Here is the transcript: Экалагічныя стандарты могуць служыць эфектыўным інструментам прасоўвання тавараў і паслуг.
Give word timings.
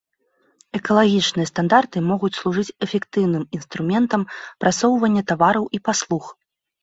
Экалагічныя 0.77 1.49
стандарты 1.49 1.97
могуць 2.11 2.31
служыць 2.39 2.75
эфектыўным 2.87 3.43
інструментам 3.57 4.21
прасоўвання 4.65 5.21
тавараў 5.33 5.65
і 5.79 5.81
паслуг. 5.91 6.25